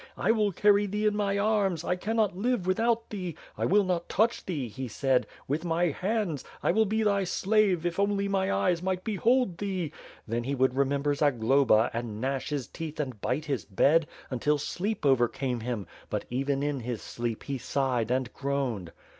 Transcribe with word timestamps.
'I 0.17 0.31
will 0.31 0.51
carry 0.51 0.87
thee 0.87 1.05
in 1.05 1.15
my 1.15 1.37
arms— 1.37 1.83
I 1.83 1.95
cannot 1.95 2.35
live 2.35 2.65
with 2.65 2.79
out 2.79 3.11
thee— 3.11 3.35
^I 3.59 3.69
will 3.69 3.83
not 3.83 4.09
touch 4.09 4.43
thee,' 4.47 4.67
he 4.67 4.87
said, 4.87 5.27
'with 5.47 5.63
my 5.63 5.91
hands; 5.91 6.43
I 6.63 6.71
will 6.71 6.85
be 6.87 7.03
thy 7.03 7.23
slave 7.23 7.85
if 7.85 7.99
only 7.99 8.27
my 8.27 8.51
eyes 8.51 8.81
might 8.81 9.03
behold 9.03 9.59
thee!' 9.59 9.91
Then, 10.27 10.45
he 10.45 10.55
would 10.55 10.73
remember 10.75 11.13
Zagloba 11.13 11.91
and 11.93 12.19
gnash 12.19 12.49
his 12.49 12.67
teeth 12.67 12.99
and 12.99 13.21
bite 13.21 13.45
his. 13.45 13.63
bed, 13.63 14.07
until 14.31 14.57
sleep 14.57 15.05
overcame 15.05 15.59
him; 15.59 15.85
but 16.09 16.25
even 16.31 16.63
in 16.63 16.79
his 16.79 17.03
sleep 17.03 17.43
he 17.43 17.59
sighed 17.59 18.09
and. 18.09 18.33
groaned." 18.33 18.91